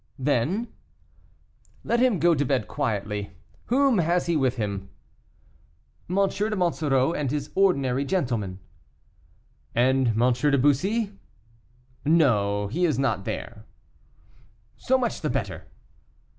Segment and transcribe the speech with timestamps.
[0.17, 0.69] "Then"
[1.83, 3.33] "Let him go to bed quietly.
[3.65, 4.89] Whom has he with him?"
[6.09, 6.27] "M.
[6.27, 8.57] de Monsoreau and his ordinary gentlemen."
[9.75, 10.33] "And M.
[10.33, 11.19] de Bussy?"
[12.03, 13.65] "No; he is not there."
[14.75, 15.65] "So much the better."